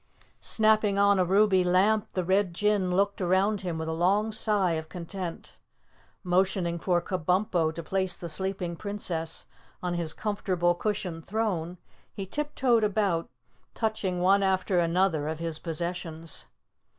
[0.39, 4.71] Snapping on a ruby lamp, the Red Jinn looked around him with a long sigh
[4.71, 5.59] of content.
[6.23, 9.45] Motioning for Kabumpo to place the sleeping Princess
[9.83, 11.77] on his comfortable cushioned throne,
[12.11, 13.29] he tiptoed about,
[13.75, 16.45] touching one after another of his possessions.